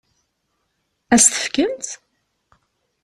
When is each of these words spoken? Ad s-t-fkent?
Ad 1.13 1.19
s-t-fkent? 1.21 1.89